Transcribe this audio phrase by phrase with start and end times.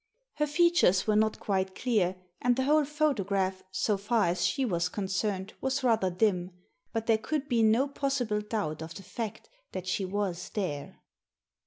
[0.37, 4.89] Her features were not quite clear, and the whole photograph, so far as she was
[4.89, 6.49] concerned, was rather dim—
[6.91, 11.03] but there could be no possible doubt of the fact that she was there.